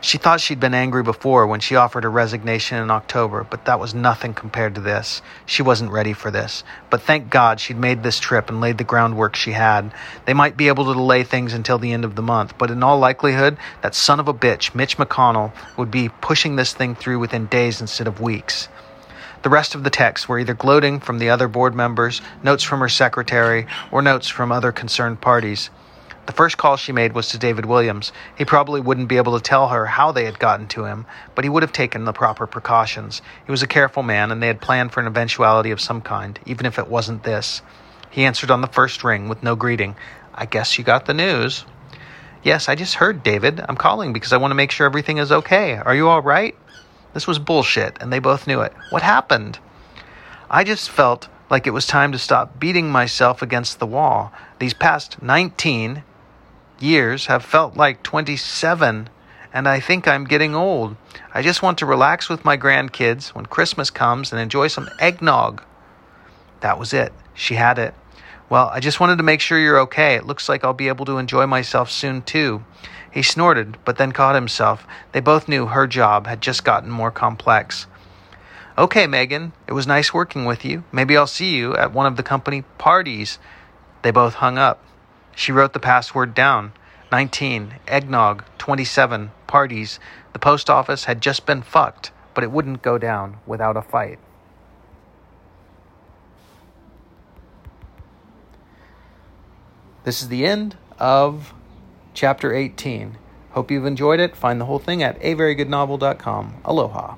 She 0.00 0.18
thought 0.18 0.40
she'd 0.40 0.58
been 0.58 0.74
angry 0.74 1.04
before 1.04 1.46
when 1.46 1.60
she 1.60 1.76
offered 1.76 2.02
her 2.02 2.10
resignation 2.10 2.82
in 2.82 2.90
October, 2.90 3.46
but 3.48 3.66
that 3.66 3.78
was 3.78 3.94
nothing 3.94 4.34
compared 4.34 4.74
to 4.74 4.80
this. 4.80 5.22
She 5.46 5.62
wasn't 5.62 5.92
ready 5.92 6.12
for 6.12 6.30
this. 6.30 6.64
But 6.90 7.00
thank 7.00 7.30
God 7.30 7.60
she'd 7.60 7.78
made 7.78 8.02
this 8.02 8.18
trip 8.18 8.48
and 8.48 8.60
laid 8.60 8.78
the 8.78 8.84
groundwork 8.84 9.36
she 9.36 9.52
had. 9.52 9.92
They 10.26 10.34
might 10.34 10.56
be 10.56 10.66
able 10.66 10.86
to 10.86 10.92
delay 10.92 11.22
things 11.22 11.54
until 11.54 11.78
the 11.78 11.92
end 11.92 12.04
of 12.04 12.16
the 12.16 12.22
month, 12.22 12.58
but 12.58 12.70
in 12.70 12.82
all 12.82 12.98
likelihood, 12.98 13.56
that 13.80 13.94
son 13.94 14.18
of 14.18 14.26
a 14.26 14.34
bitch, 14.34 14.74
Mitch 14.74 14.98
McConnell, 14.98 15.52
would 15.76 15.92
be 15.92 16.08
pushing 16.08 16.56
this 16.56 16.72
thing 16.72 16.96
through 16.96 17.20
within 17.20 17.46
days 17.46 17.80
instead 17.80 18.08
of 18.08 18.20
weeks. 18.20 18.68
The 19.42 19.50
rest 19.50 19.74
of 19.74 19.84
the 19.84 19.90
texts 19.90 20.28
were 20.28 20.40
either 20.40 20.52
gloating 20.52 20.98
from 20.98 21.18
the 21.20 21.30
other 21.30 21.46
board 21.46 21.74
members, 21.76 22.20
notes 22.42 22.64
from 22.64 22.80
her 22.80 22.88
secretary, 22.88 23.68
or 23.92 24.02
notes 24.02 24.28
from 24.28 24.50
other 24.50 24.72
concerned 24.72 25.20
parties. 25.20 25.70
The 26.26 26.32
first 26.32 26.56
call 26.56 26.76
she 26.76 26.92
made 26.92 27.12
was 27.12 27.28
to 27.28 27.38
David 27.38 27.66
Williams. 27.66 28.10
He 28.36 28.44
probably 28.44 28.80
wouldn't 28.80 29.08
be 29.08 29.18
able 29.18 29.36
to 29.38 29.42
tell 29.42 29.68
her 29.68 29.84
how 29.84 30.10
they 30.10 30.24
had 30.24 30.38
gotten 30.38 30.66
to 30.68 30.84
him, 30.84 31.04
but 31.34 31.44
he 31.44 31.50
would 31.50 31.62
have 31.62 31.72
taken 31.72 32.04
the 32.04 32.14
proper 32.14 32.46
precautions. 32.46 33.20
He 33.44 33.50
was 33.50 33.62
a 33.62 33.66
careful 33.66 34.02
man, 34.02 34.32
and 34.32 34.42
they 34.42 34.46
had 34.46 34.60
planned 34.60 34.92
for 34.92 35.00
an 35.00 35.06
eventuality 35.06 35.70
of 35.70 35.80
some 35.80 36.00
kind, 36.00 36.38
even 36.46 36.64
if 36.64 36.78
it 36.78 36.88
wasn't 36.88 37.24
this. 37.24 37.60
He 38.10 38.24
answered 38.24 38.50
on 38.50 38.62
the 38.62 38.68
first 38.68 39.04
ring 39.04 39.28
with 39.28 39.42
no 39.42 39.54
greeting. 39.54 39.96
I 40.34 40.46
guess 40.46 40.78
you 40.78 40.84
got 40.84 41.04
the 41.04 41.14
news. 41.14 41.64
Yes, 42.42 42.68
I 42.68 42.74
just 42.74 42.94
heard, 42.94 43.22
David. 43.22 43.62
I'm 43.68 43.76
calling 43.76 44.12
because 44.12 44.32
I 44.32 44.38
want 44.38 44.50
to 44.50 44.56
make 44.56 44.70
sure 44.70 44.86
everything 44.86 45.18
is 45.18 45.30
okay. 45.30 45.74
Are 45.74 45.94
you 45.94 46.08
all 46.08 46.22
right? 46.22 46.56
This 47.12 47.26
was 47.26 47.38
bullshit, 47.38 47.98
and 48.00 48.12
they 48.12 48.18
both 48.18 48.46
knew 48.46 48.60
it. 48.62 48.72
What 48.90 49.02
happened? 49.02 49.58
I 50.50 50.64
just 50.64 50.90
felt 50.90 51.28
like 51.50 51.66
it 51.66 51.72
was 51.72 51.86
time 51.86 52.12
to 52.12 52.18
stop 52.18 52.58
beating 52.58 52.90
myself 52.90 53.42
against 53.42 53.78
the 53.78 53.86
wall. 53.86 54.32
These 54.58 54.74
past 54.74 55.22
19 55.22 56.02
years 56.80 57.26
have 57.26 57.44
felt 57.44 57.76
like 57.76 58.02
27, 58.02 59.08
and 59.52 59.68
I 59.68 59.80
think 59.80 60.06
I'm 60.06 60.24
getting 60.24 60.54
old. 60.54 60.96
I 61.32 61.42
just 61.42 61.62
want 61.62 61.78
to 61.78 61.86
relax 61.86 62.28
with 62.28 62.44
my 62.44 62.56
grandkids 62.56 63.28
when 63.28 63.46
Christmas 63.46 63.90
comes 63.90 64.32
and 64.32 64.40
enjoy 64.40 64.68
some 64.68 64.88
eggnog. 65.00 65.62
That 66.60 66.78
was 66.78 66.92
it. 66.92 67.12
She 67.34 67.54
had 67.54 67.78
it. 67.78 67.94
Well, 68.48 68.68
I 68.72 68.80
just 68.80 69.00
wanted 69.00 69.16
to 69.16 69.22
make 69.22 69.40
sure 69.40 69.58
you're 69.58 69.80
okay. 69.80 70.14
It 70.14 70.26
looks 70.26 70.48
like 70.48 70.64
I'll 70.64 70.74
be 70.74 70.88
able 70.88 71.06
to 71.06 71.18
enjoy 71.18 71.46
myself 71.46 71.90
soon, 71.90 72.22
too. 72.22 72.64
He 73.10 73.22
snorted, 73.22 73.78
but 73.84 73.96
then 73.96 74.12
caught 74.12 74.34
himself. 74.34 74.86
They 75.12 75.20
both 75.20 75.48
knew 75.48 75.66
her 75.66 75.86
job 75.86 76.26
had 76.26 76.40
just 76.40 76.64
gotten 76.64 76.90
more 76.90 77.10
complex. 77.10 77.86
Okay, 78.76 79.06
Megan, 79.06 79.52
it 79.68 79.72
was 79.72 79.86
nice 79.86 80.12
working 80.12 80.44
with 80.44 80.64
you. 80.64 80.82
Maybe 80.90 81.16
I'll 81.16 81.28
see 81.28 81.54
you 81.54 81.76
at 81.76 81.92
one 81.92 82.06
of 82.06 82.16
the 82.16 82.24
company 82.24 82.62
parties. 82.76 83.38
They 84.02 84.10
both 84.10 84.34
hung 84.34 84.58
up. 84.58 84.82
She 85.34 85.52
wrote 85.52 85.72
the 85.72 85.80
password 85.80 86.34
down 86.34 86.72
19, 87.12 87.76
eggnog, 87.86 88.44
27, 88.58 89.30
parties. 89.46 90.00
The 90.32 90.38
post 90.38 90.68
office 90.68 91.04
had 91.04 91.20
just 91.20 91.46
been 91.46 91.62
fucked, 91.62 92.10
but 92.34 92.44
it 92.44 92.50
wouldn't 92.50 92.82
go 92.82 92.98
down 92.98 93.38
without 93.46 93.76
a 93.76 93.82
fight. 93.82 94.18
This 100.04 100.22
is 100.22 100.28
the 100.28 100.44
end 100.44 100.76
of 100.98 101.54
chapter 102.12 102.52
18. 102.52 103.16
Hope 103.52 103.70
you've 103.70 103.86
enjoyed 103.86 104.20
it. 104.20 104.36
Find 104.36 104.60
the 104.60 104.66
whole 104.66 104.78
thing 104.78 105.02
at 105.02 105.20
averygoodnovel.com. 105.20 106.62
Aloha. 106.64 107.14